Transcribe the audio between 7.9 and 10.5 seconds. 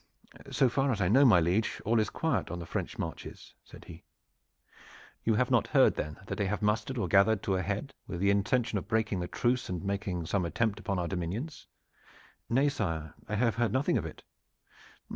with the intention of breaking the truce and making some